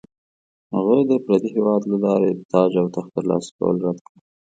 [0.75, 4.19] هغه د پردي هیواد له لارې د تاج او تخت ترلاسه کول رد کړل.